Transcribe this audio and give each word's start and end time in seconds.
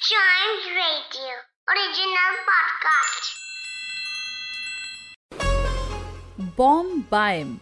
Chimes 0.00 0.66
Radio, 0.74 1.32
original 1.70 2.36
podcast. 2.44 3.26
बॉम्बाइम 6.58 7.56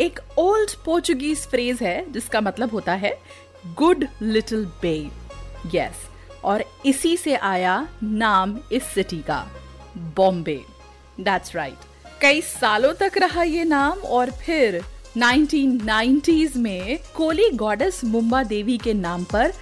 एक 0.00 0.20
old 0.38 0.74
Portuguese 0.84 1.46
phrase 1.46 1.82
है, 1.82 2.12
जिसका 2.12 2.40
मतलब 2.40 2.70
होता 2.70 2.92
है 2.94 3.12
गुड 3.78 4.06
लिटिल 4.22 4.64
बे 4.82 4.94
यस 5.74 6.06
और 6.44 6.64
इसी 6.86 7.16
से 7.16 7.34
आया 7.36 7.74
नाम 8.02 8.58
इस 8.72 8.84
सिटी 8.94 9.20
का 9.22 9.40
बॉम्बे 10.16 10.60
दैट्स 11.20 11.54
राइट 11.56 12.20
कई 12.22 12.40
सालों 12.42 12.92
तक 13.00 13.18
रहा 13.18 13.42
ये 13.42 13.64
नाम, 13.64 13.98
और 13.98 14.30
फिर 14.44 14.80
1990s 15.18 16.56
में 16.56 16.98
कोली 17.16 17.50
गॉडेस 17.56 18.04
मुंबा 18.04 18.42
देवी 18.42 18.78
के 18.78 18.94
नाम 18.94 19.24
पर 19.24 19.52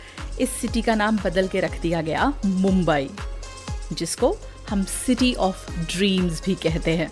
इस 0.40 0.50
सिटी 0.50 0.82
का 0.82 0.94
नाम 0.94 1.18
बदल 1.24 1.48
के 1.48 1.60
रख 1.60 1.80
दिया 1.80 2.02
गया 2.02 2.32
मुंबई, 2.44 3.08
जिसको 3.92 4.36
हम 4.70 4.84
सिटी 4.84 5.34
ऑफ़ 5.34 5.70
ड्रीम्स 5.92 6.42
भी 6.44 6.54
कहते 6.54 6.96
हैं। 6.96 7.10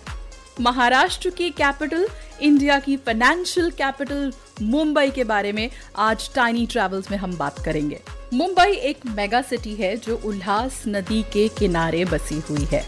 महाराष्ट्र 0.61 1.29
की 1.29 1.49
कैपिटल, 1.49 2.07
इंडिया 2.41 2.79
की 2.79 2.97
फाइनेंशियल 2.97 3.69
कैपिटल 3.71 4.31
मुंबई 4.61 5.09
के 5.11 5.23
बारे 5.23 5.51
में 5.51 5.69
आज 5.97 6.29
टाइनी 6.35 6.65
ट्रेवल्स 6.65 7.11
में 7.11 7.17
हम 7.17 7.37
बात 7.37 7.63
करेंगे। 7.65 7.99
मुंबई 8.33 8.75
एक 8.89 9.05
मेगा 9.07 9.41
सिटी 9.41 9.75
है 9.75 9.95
जो 9.97 10.21
उल्लास 10.25 10.83
नदी 10.87 11.21
के 11.23 11.47
किनारे 11.49 12.03
बसी 12.05 12.39
हुई 12.39 12.65
है। 12.71 12.83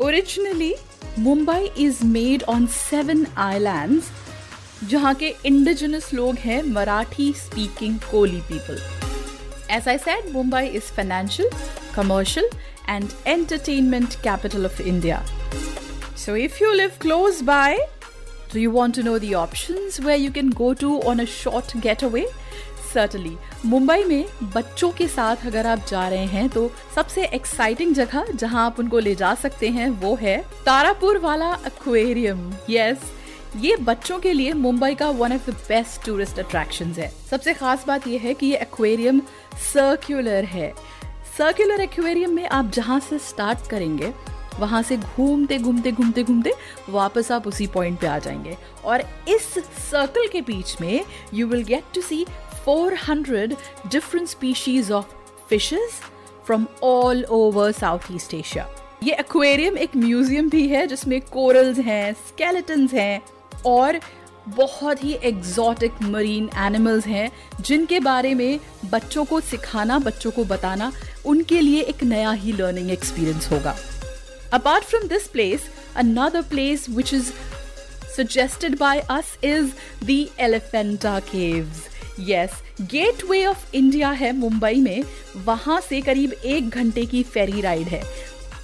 Originally 0.00 0.74
Mumbai 1.18 1.70
is 1.78 2.04
made 2.04 2.42
on 2.42 2.66
seven 2.66 3.26
islands 3.38 4.10
जहाँ 4.90 5.14
के 5.14 5.34
इंडिजिनस 5.46 6.12
लोग 6.14 6.34
हैं 6.34 6.62
Marathi 6.62 7.32
speaking 7.32 7.98
Koli 8.10 8.40
people 8.40 8.80
As 9.72 9.86
I 9.86 9.96
said, 9.96 10.24
Mumbai 10.24 10.74
is 10.74 10.90
financial, 10.90 11.46
commercial, 11.94 12.44
and 12.88 13.14
entertainment 13.24 14.18
capital 14.22 14.66
of 14.66 14.78
India. 14.82 15.22
So 16.14 16.34
if 16.34 16.60
you 16.60 16.76
live 16.76 16.98
close 16.98 17.40
by, 17.40 17.78
do 18.50 18.60
you 18.60 18.70
want 18.70 18.94
to 18.96 19.02
know 19.02 19.18
the 19.18 19.34
options 19.34 19.98
where 19.98 20.16
you 20.16 20.30
can 20.30 20.50
go 20.50 20.74
to 20.74 21.00
on 21.02 21.20
a 21.20 21.26
short 21.26 21.72
getaway? 21.80 22.26
Certainly. 22.92 23.38
Mumbai 23.66 24.04
में 24.04 24.24
बच्चों 24.54 24.90
के 24.92 25.06
साथ 25.08 25.46
अगर 25.46 25.66
आप 25.66 25.86
जा 25.88 26.06
रहे 26.08 26.26
हैं 26.34 26.48
तो 26.56 26.70
सबसे 26.94 27.24
एक्साइटिंग 27.40 27.94
जगह 27.94 28.32
जहाँ 28.34 28.66
आप 28.66 28.80
उनको 28.80 28.98
ले 28.98 29.14
जा 29.22 29.34
सकते 29.44 29.68
हैं 29.76 29.88
वो 30.04 30.14
है 30.20 30.36
तारापुर 30.66 31.18
वाला 31.18 31.52
एक्वेरियम 31.66 32.50
यस 32.70 33.10
ये 33.56 33.76
बच्चों 33.76 34.18
के 34.18 34.32
लिए 34.32 34.52
मुंबई 34.52 34.94
का 34.94 35.08
one 35.10 35.32
of 35.32 35.50
the 35.50 35.54
best 35.68 36.04
tourist 36.06 36.38
attraction 36.38 36.92
है। 36.92 37.08
सबसे 37.30 37.54
खास 37.54 37.84
बात 37.86 38.06
यह 38.08 38.20
है 38.20 38.34
कि 38.34 38.46
ये 38.46 38.56
एक्वेरियम 38.56 39.20
सर्कुलर 39.72 40.44
है। 40.44 40.72
सर्कुलर 41.38 41.80
एक्वेरियम 41.80 42.30
में 42.30 42.46
आप 42.46 42.70
जहाँ 42.70 42.98
से 43.00 43.18
स्टार्ट 43.18 43.66
करेंगे, 43.70 44.12
वहाँ 44.60 44.82
से 44.82 44.96
घूमते 44.96 45.58
घूमते 45.58 45.92
घूमते 45.92 46.22
घूमते 46.22 46.52
वापस 46.88 47.30
आप 47.32 47.46
उसी 47.46 47.66
पॉइंट 47.66 47.98
पे 48.00 48.06
आ 48.06 48.18
जाएँगे। 48.18 48.56
और 48.84 49.02
इस 49.28 49.48
सर्कल 49.90 50.28
के 50.32 50.40
बीच 50.40 50.76
में 50.80 51.04
you 51.34 51.46
will 51.46 51.62
get 51.64 51.84
to 51.94 52.00
see 52.00 52.24
400 52.66 53.56
different 53.86 54.28
species 54.28 54.90
of 54.92 55.14
fishes 55.48 56.00
from 56.46 56.66
all 56.82 57.24
over 57.24 57.72
South 57.72 58.12
East 58.12 58.34
Asia 58.34 58.68
ये 59.02 59.14
एक्वेरियम 59.20 59.78
एक 59.78 59.96
म्यूज़ियम 59.96 60.48
भी 60.50 60.66
है, 60.68 60.86
जिसमें 60.86 61.20
कोरल्स 61.22 61.78
हैं 61.78 62.12
स्केलेटन्स 62.28 62.92
हैं। 62.94 63.22
और 63.66 64.00
बहुत 64.48 65.04
ही 65.04 65.12
एग्जॉटिक 65.12 65.92
मरीन 66.02 66.50
एनिमल्स 66.56 67.06
हैं, 67.06 67.32
जिनके 67.60 68.00
बारे 68.00 68.34
में 68.34 68.60
बच्चों 68.84 69.24
को 69.24 69.40
सिखाना, 69.40 69.98
बच्चों 69.98 70.30
को 70.30 70.44
बताना, 70.44 70.92
उनके 71.26 71.60
लिए 71.60 71.82
एक 71.82 72.04
नया 72.04 72.30
ही 72.30 72.52
लर्निंग 72.52 72.90
एक्सपीरियंस 72.90 73.50
होगा। 73.52 73.76
Apart 74.52 74.84
from 74.84 75.08
this 75.08 75.26
place 75.28 75.60
another 75.96 76.42
place 76.42 76.88
which 76.90 77.14
is 77.14 77.32
suggested 78.16 78.76
suggested 78.76 78.78
by 78.78 78.96
us 79.10 79.28
is 79.44 79.68
the 80.08 80.20
Elephanta 80.48 81.14
Caves. 81.28 81.88
Gateway 83.30 83.46
of 83.46 83.74
India 83.74 84.10
है 84.10 84.32
मुंबई 84.32 84.74
में। 84.74 85.04
वहाँ 85.36 85.80
से 85.80 86.00
करीब 86.00 86.32
एक 86.32 86.68
घंटे 86.68 87.06
की 87.06 87.22
फेरी 87.22 87.60
राइड 87.60 87.86
है। 87.86 88.02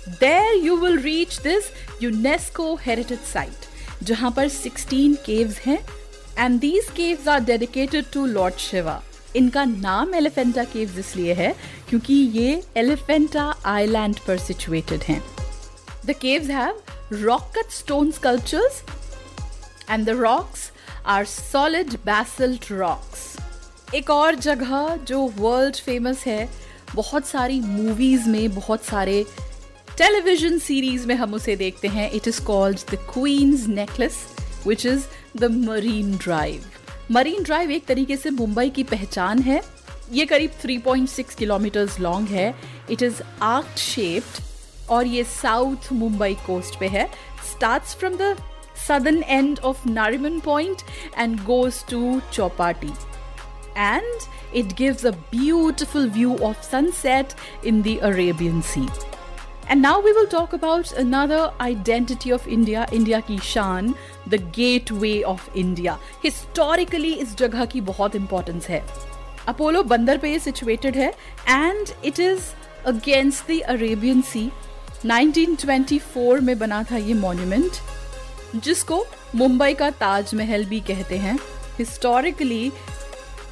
There 0.09 0.65
you 0.67 0.77
will 0.77 0.99
reach 0.99 1.39
this 1.39 1.65
UNESCO 2.03 2.75
heritage 2.75 3.19
site 3.19 3.67
जहाँ 4.03 4.31
पर 4.31 4.49
16 4.49 5.17
केव्स 5.27 5.59
हैं 5.59 5.79
and 6.39 6.61
these 6.61 6.91
caves 6.97 7.29
are 7.29 7.41
dedicated 7.45 8.05
to 8.13 8.27
lord 8.27 8.55
Shiva 8.55 9.01
इनका 9.37 9.65
नाम 9.65 10.15
एलिफेंटा 10.15 10.65
केव्स 10.65 10.99
इसलिए 10.99 11.35
है 11.35 11.55
क्योंकि 11.89 12.15
ये 12.15 12.63
एलिफेंटा 12.77 13.55
आइलैंड 13.67 14.17
पर 14.27 14.39
सिचुएटेड 14.39 15.03
हैं 15.03 15.23
the 16.07 16.15
caves 16.21 16.51
have 16.51 16.83
rock 17.11 17.55
cut 17.55 17.71
stone 17.71 18.13
sculptures, 18.13 18.83
and 19.89 20.05
the 20.05 20.15
rocks 20.15 20.73
are 21.07 21.25
solid 21.25 21.95
basalt 22.05 22.71
rocks. 22.71 23.23
एक 23.95 24.11
और 24.11 24.35
जगह 24.35 24.97
जो 24.97 25.21
वर्ल्ड 25.39 25.77
फ़ेमस 25.77 26.25
है, 26.27 26.49
बहुत 26.95 27.27
सारी 27.27 27.61
मूवीज़ 27.61 28.29
में, 28.29 28.55
बहुत 28.55 28.85
सारे 28.85 29.25
टेलीविज़न 29.99 30.59
सीरीज़ 30.59 31.07
में 31.07 31.15
हम 31.15 31.35
उसे 31.35 31.55
देखते 31.57 31.89
हैं। 31.89 32.11
It 32.11 32.29
is 32.29 32.41
called 32.45 32.79
the 32.91 32.99
queen's 33.13 33.67
necklace 33.67 34.17
which 34.67 34.85
is 34.87 35.07
the 35.37 35.45
marine 35.45 36.17
drive 36.17 36.65
marine 37.11 37.43
drive 37.43 37.71
एक 37.71 37.87
तरीके 37.87 38.17
से 38.17 38.31
मुंबई 38.31 38.71
की 38.71 38.83
पहचान 38.85 39.39
है। 39.39 39.61
ये 40.13 40.27
करीब 40.27 40.51
3.6 40.65 41.35
किलोमीटर्स 41.35 41.99
लॉन्ग 42.01 42.29
है। 42.29 42.55
इट 42.91 43.03
इज़ 43.03 43.23
आर्ट 43.43 43.79
शेप्ड 43.79 44.43
और 44.91 45.07
ये 45.07 45.25
साउथ 45.25 45.93
मुंबई 45.93 46.35
कोस्ट 46.47 46.79
पे 46.81 46.89
है। 46.89 47.07
Starts 47.51 47.95
from 47.95 48.17
the 48.21 48.37
southern 48.79 49.23
end 49.35 49.61
of 49.69 49.81
Nariman 49.93 50.37
Point 50.43 50.83
and 51.23 51.41
goes 51.47 51.79
to 51.93 52.03
Chopati. 52.37 52.93
And 53.87 54.29
it 54.63 54.75
gives 54.77 55.05
a 55.05 55.15
beautiful 55.33 56.09
view 56.19 56.37
of 56.49 56.65
sunset 56.71 57.35
in 57.65 57.83
the 57.89 57.99
Arabian 58.13 58.63
Sea. 58.73 58.89
And 59.72 59.82
now 59.82 59.96
we 60.06 60.12
will 60.14 60.28
talk 60.28 60.54
about 60.54 60.92
another 61.02 61.54
identity 61.62 62.32
of 62.32 62.48
India, 62.48 62.86
India 62.94 63.22
की 63.22 63.40
शान, 63.40 63.94
the 64.28 64.40
gateway 64.60 65.24
of 65.24 65.40
India. 65.58 65.98
Historically 66.26 67.14
इस 67.14 67.36
जगह 67.38 67.66
की 67.66 67.82
बहुत 67.82 68.12
importance 68.12 68.66
है. 68.66 68.84
Apollo 69.48 69.84
बंदर 69.84 70.18
पे 70.18 70.32
ये 70.32 70.40
situated 70.40 70.96
है 70.96 71.14
and 71.50 71.94
it 72.12 72.20
is 72.20 72.40
against 72.86 73.48
the 73.48 73.62
Arabian 73.76 74.24
Sea. 74.34 74.50
1924 75.06 76.42
में 76.42 76.60
बना 76.60 76.84
था 76.84 76.98
ये 76.98 77.14
monument. 77.14 77.82
जिसको 78.56 79.06
मुंबई 79.36 79.74
का 79.74 79.90
ताजमहल 79.90 80.66
भी 80.66 80.80
कहते 80.80 81.18
हैं 81.18 81.40
historically 81.80 82.72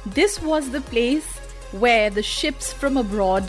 this 0.08 0.42
was 0.42 0.68
the 0.68 0.82
place 0.82 1.22
where 1.74 2.14
the 2.14 2.20
ships 2.20 2.74
from 2.74 2.98
abroad 2.98 3.42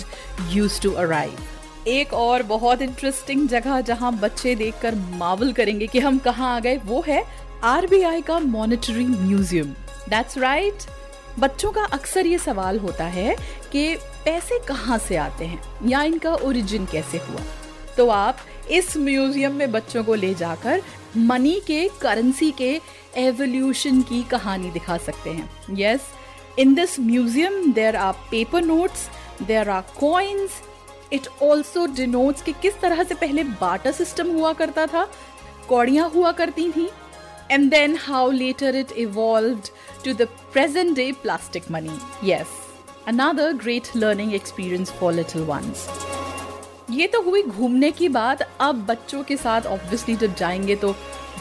use 0.50 0.82
to 0.82 0.92
arrive 0.92 1.40
एक 1.89 2.13
और 2.15 2.43
बहुत 2.43 2.83
इंटरेस्टिंग 2.83 3.49
जगह 3.49 3.81
जहाँ 3.81 4.13
बच्चे 4.19 4.55
देखकर 4.55 4.95
मावल 4.95 5.53
करेंगे 5.53 5.87
कि 5.87 5.99
हम 5.99 6.19
कहाँ 6.19 6.55
आ 6.57 6.61
गए, 6.61 6.77
वो 6.77 7.03
है 7.07 7.23
आरबीआई 7.65 8.23
का 8.23 8.39
मॉनिटरिंग 8.39 9.15
म्यूज़ियम 9.21 9.67
दैट्स 10.09 10.39
राइट 10.39 10.87
बच्चों 11.39 11.71
का 11.73 11.85
अक्सर 11.85 12.27
ये 12.27 12.39
सवाल 12.39 12.79
होता 12.79 13.05
है 13.05 13.37
कि 13.73 13.95
पैसे 14.25 14.59
कहाँ 14.59 14.99
से 14.99 15.17
आते 15.17 15.45
हैं 15.45 15.89
या 15.89 16.03
इनका 16.03 16.35
ओरिजिन 16.35 16.87
कैसे 16.87 17.19
हुआ? 17.19 17.43
तो 17.97 18.09
आप 18.09 18.39
इस 18.71 18.97
म्यूज़ियम 18.97 19.55
में 19.55 19.71
बच्चों 19.73 20.05
को 20.05 20.15
ले 20.15 20.35
जाकर 20.35 20.83
मनी 21.17 21.61
के 21.67 21.89
करेंसी 22.01 22.51
के 22.51 22.81
एवोल्यूशन 23.17 24.03
की 24.03 24.23
कहानी 24.23 24.71
दिखा 24.71 24.97
सकते 24.97 25.31
हैं. 25.31 25.51
Yes 25.79 26.01
in 26.59 26.75
this 26.75 26.99
museum 27.01 27.73
there 27.73 27.97
are 27.97 28.13
paper 28.31 28.65
notes 28.65 29.09
there 29.43 29.69
are 29.71 29.83
coins 30.01 30.63
it 31.13 31.29
also 31.43 31.87
denotes 31.97 32.43
कि 32.43 32.53
किस 32.63 32.81
तरह 32.81 33.03
से 33.03 33.15
पहले 33.15 33.45
बाटर 33.61 33.93
सिस्टम 33.93 34.31
हुआ 34.33 34.53
करता 34.53 34.87
था, 34.87 35.09
कौड़ियाँ 35.69 36.09
हुआ 36.11 36.33
करती 36.33 36.71
थी 36.71 36.89
and 37.51 37.71
then 37.71 37.97
how 38.01 38.31
later 38.31 38.77
it 38.77 38.93
evolve 38.99 39.61
to 40.05 40.13
the 40.15 40.29
present 40.53 40.95
day 40.97 41.11
plastic 41.23 41.71
money 41.71 41.99
yes 42.25 42.57
another 43.09 43.53
great 43.55 43.89
learning 43.97 44.35
experience 44.35 44.93
for 45.01 45.13
little 45.13 45.43
ones 45.45 45.89
ये 46.91 47.07
तो 47.07 47.21
हुई 47.23 47.43
घूमने 47.43 47.91
की 47.91 48.09
बात, 48.09 48.43
अब 48.61 48.85
बच्चों 48.87 49.23
के 49.25 49.37
साथ 49.37 49.67
ऑब्वियसली 49.67 50.15
जब 50.17 50.35
जाएँगे 50.35 50.77
तो 50.77 50.93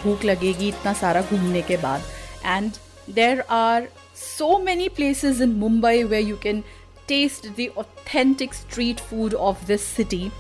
भूख 0.04 0.24
लगेगी 0.26 0.68
इतना 0.68 0.94
सारा 0.94 1.22
घूमने 1.22 1.62
के 1.62 1.78
बाद। 1.78 2.02
And 2.46 2.72
there 3.16 3.42
are 3.42 3.88
so 4.16 4.58
many 4.60 4.90
places 4.90 5.42
in 5.42 5.54
Mumbai 5.60 6.04
where 6.04 6.20
you 6.20 6.38
can 6.38 6.64
Taste 7.09 7.47
the 7.61 7.69
authentic 7.79 8.55
street 8.55 9.01
food 9.11 9.35
of 9.35 9.65
this 9.67 9.87
city 9.97 10.31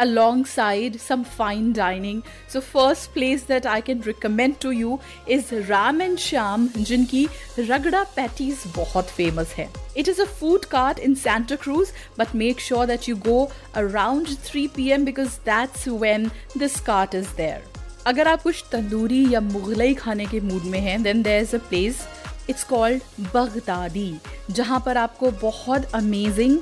alongside 0.00 0.98
some 0.98 1.24
fine 1.24 1.72
dining. 1.72 2.22
So 2.48 2.60
first 2.60 3.12
place 3.14 3.42
that 3.44 3.66
I 3.66 3.80
can 3.80 4.00
recommend 4.02 4.60
to 4.60 4.70
you 4.70 4.98
is 5.26 5.52
Ram 5.70 6.00
and 6.00 6.22
Sham 6.26 6.68
जिनकी 6.76 7.26
रगड़ा 7.58 8.02
patties 8.16 8.62
बहुत 8.76 9.10
famous 9.16 9.52
है. 9.56 9.68
It 9.96 10.08
is 10.12 10.22
a 10.24 10.28
food 10.38 10.68
cart 10.74 11.02
in 11.08 11.16
Santa 11.24 11.58
Cruz 11.64 11.92
but 12.20 12.34
make 12.44 12.64
sure 12.68 12.86
that 12.92 13.08
you 13.08 13.16
go 13.26 13.38
around 13.82 14.32
3 14.48 14.68
p.m. 14.78 15.04
because 15.10 15.38
that's 15.50 15.86
when 16.04 16.30
this 16.62 16.80
cart 16.88 17.20
is 17.22 17.34
there. 17.42 17.60
अगर 18.06 18.28
आप 18.28 18.42
कुछ 18.42 18.64
तंदूरी 18.72 19.24
या 19.32 19.40
मुगलई 19.40 19.94
खाने 19.94 20.26
के 20.26 20.40
मूड 20.40 20.62
में 20.72 20.78
हैं 20.80 21.02
then 21.02 21.22
there 21.22 21.42
is 21.42 21.54
a 21.54 21.58
place 21.68 22.06
it's 22.49 22.63
called 22.63 23.01
Baghdadi 23.33 24.15
जहाँ 24.51 24.83
पर 24.85 24.97
आपको 24.97 25.31
बहुत 25.31 25.85
अमेजिंग 25.85 26.59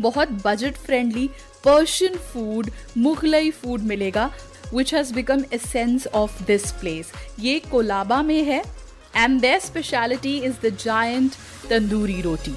बहुत 0.00 0.28
budget 0.46 0.76
friendly 0.76 1.30
Persian 1.64 2.16
food 2.16 2.70
Mughlai 2.98 3.50
food 3.50 3.80
मिलेगा 3.80 4.30
which 4.74 4.94
has 4.94 5.14
become 5.14 5.44
essence 5.52 6.06
of 6.06 6.42
this 6.44 6.70
place 6.72 7.12
ये 7.40 7.58
कोलाबा 7.70 8.22
में 8.22 8.42
है 8.44 8.62
and 9.16 9.40
their 9.40 9.58
speciality 9.60 10.38
is 10.38 10.66
the 10.66 10.76
giant 10.76 11.32
tandoori 11.70 12.20
roti 12.20 12.54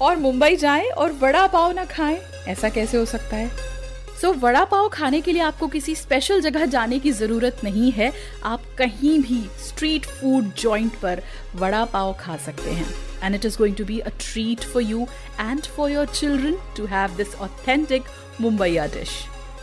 और 0.00 0.16
मुंबई 0.16 0.56
जाएँ 0.56 0.88
और 0.90 1.12
बड़ा 1.12 1.46
पाव 1.46 1.72
ना 1.72 1.84
खाएँ, 1.84 2.18
ऐसा 2.48 2.68
कैसे 2.68 2.96
हो 2.96 3.04
सकता 3.04 3.36
है? 3.36 3.67
सो 4.20 4.32
वड़ा 4.32 4.64
पाव 4.64 4.88
खाने 4.88 5.20
के 5.20 5.32
लिए 5.32 5.42
आपको 5.42 5.66
किसी 5.68 5.94
स्पेशल 5.94 6.40
जगह 6.40 6.64
जाने 6.66 6.98
की 6.98 7.10
ज़रूरत 7.12 7.60
नहीं 7.64 7.90
है। 7.92 8.12
आप 8.44 8.62
कहीं 8.78 9.18
भी 9.22 9.40
स्ट्रीट 9.68 10.06
फ़ूड 10.06 10.52
जॉइंट 10.54 10.92
पर 10.92 11.22
वड़ा 11.56 11.84
पाव 11.84 12.12
खा 12.20 12.36
सकते 12.36 12.70
हैं। 12.70 12.88
And 13.22 13.34
it 13.34 13.44
is 13.44 13.58
going 13.58 13.76
to 13.76 13.84
be 13.84 13.98
a 13.98 14.08
treat 14.08 14.64
for 14.64 14.82
you 14.82 15.06
and 15.40 15.60
for 15.60 15.90
your 15.90 16.06
children 16.06 16.56
to 16.76 16.86
have 16.86 17.16
this 17.16 17.34
authentic 17.34 18.02
Mumbai 18.02 18.50
Mumbaiya 18.50 18.86
dish 18.86 19.10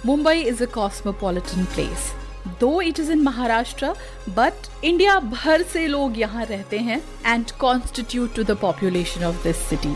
Mumbai 0.05 0.41
is 0.41 0.63
a 0.63 0.65
cosmopolitan 0.65 1.65
place 1.65 2.11
though 2.59 2.81
it 2.81 2.99
is 2.99 3.11
in 3.11 3.21
Maharashtra 3.21 3.93
but 4.29 4.83
India 4.83 5.19
भर 5.19 5.63
से 5.63 5.87
लोग 5.87 6.19
यहाँ 6.19 6.45
रहते 6.45 6.77
हैं 6.79 7.01
and 7.25 7.51
constitute 7.51 8.35
to 8.35 8.43
the 8.43 8.57
population 8.57 9.23
of 9.23 9.43
this 9.43 9.69
city 9.69 9.95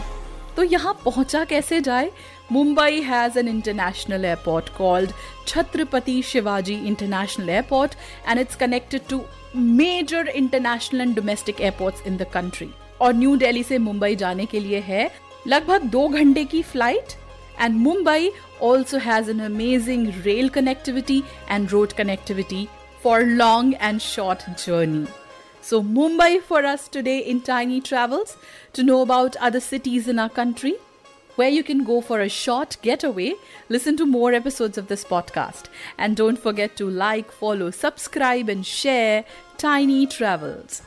तो 0.55 0.63
यहाँ 0.63 0.93
पहुँचा 1.05 1.43
कैसे 1.45 1.79
जाए 1.81 2.11
Mumbai 2.51 3.01
has 3.01 3.37
an 3.39 3.47
international 3.47 4.25
airport 4.25 4.69
called 4.77 5.11
Chhatrapati 5.47 6.21
Shivaji 6.23 6.73
international 6.87 7.49
airport 7.49 7.95
and 8.27 8.39
it's 8.39 8.55
connected 8.55 9.01
to 9.09 9.21
major 9.55 10.27
international 10.35 11.01
and 11.01 11.15
domestic 11.15 11.61
airports 11.61 12.03
in 12.07 12.17
the 12.17 12.27
country 12.33 12.69
और 13.01 13.13
न्यू 13.13 13.35
दिल्ली 13.35 13.63
से 13.63 13.77
मुंबई 13.77 14.15
जाने 14.15 14.45
के 14.45 14.59
लिए 14.59 14.79
है 14.87 15.09
लगभग 15.47 15.83
दो 15.89 16.07
घंटे 16.09 16.45
की 16.45 16.61
flight 16.63 17.13
and 17.61 17.75
Mumbai 17.77 18.31
also 18.63 18.97
has 18.99 19.29
an 19.29 19.39
amazing 19.45 20.11
rail 20.25 20.49
connectivity 20.49 21.23
and 21.51 21.69
road 21.69 21.93
connectivity 21.93 22.67
for 23.03 23.21
long 23.23 23.75
and 23.81 23.99
short 24.01 24.43
journey. 24.59 25.07
So, 25.61 25.83
Mumbai 25.83 26.41
for 26.41 26.65
us 26.65 26.87
today 26.87 27.19
in 27.19 27.41
Tiny 27.41 27.81
Travels 27.81 28.37
to 28.73 28.83
know 28.83 29.01
about 29.01 29.35
other 29.37 29.59
cities 29.59 30.07
in 30.07 30.17
our 30.17 30.29
country 30.29 30.75
where 31.35 31.49
you 31.49 31.63
can 31.63 31.83
go 31.85 32.01
for 32.01 32.19
a 32.19 32.27
short 32.27 32.77
getaway. 32.81 33.33
Listen 33.69 33.95
to 33.97 34.05
more 34.05 34.33
episodes 34.33 34.77
of 34.77 34.87
this 34.87 35.05
podcast. 35.05 35.65
And 35.97 36.17
don't 36.17 36.37
forget 36.37 36.75
to 36.77 36.89
like, 36.89 37.31
follow, 37.31 37.71
subscribe, 37.71 38.49
and 38.49 38.65
share 38.65 39.23
Tiny 39.57 40.05
Travels. 40.05 40.81